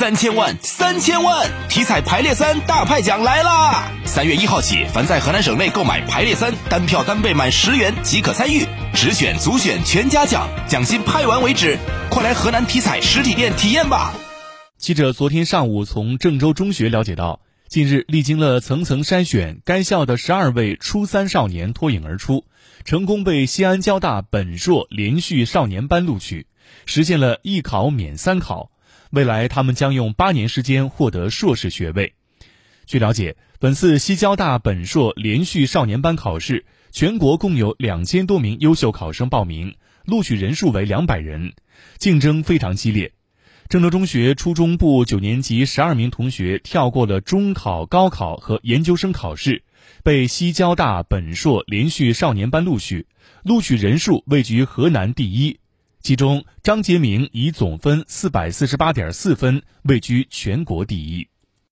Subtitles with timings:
[0.00, 1.46] 三千万，三千万！
[1.68, 3.92] 体彩排列三大派奖来啦！
[4.06, 11.76] 三月一号起，凡在河南省内购买排列三，单票单倍满十元即可参与，直选、组选全家奖，奖金派完为止。
[12.08, 14.14] 快来河南体彩实体店体验吧！
[14.78, 22.46] 记者昨天上午从郑州中学了解到，近日历经了层层筛选，该校的十二位初三少年脱颖而出，
[22.86, 26.46] 成功被西安交大本硕连续少年班录取，
[26.86, 28.69] 实现了一考免三考。
[29.10, 32.14] 未来他们将用八年时间获得硕士学位。
[32.86, 41.52] 据了解，本次西交大本硕连续少年班考试，全国共有两千多名优秀考生报名，录取人数为两百人，
[41.98, 43.12] 竞争非常激烈。
[43.68, 49.62] 郑州中学初中部九年级十二名同学跳过了中考、高考和研究生考试，
[50.02, 53.06] 被西交大本硕连续少年班录取，
[53.44, 55.60] 录取人数位居河南第一。
[56.02, 61.28] 其中，张杰明以总分四百四十八点四分位居全国第一。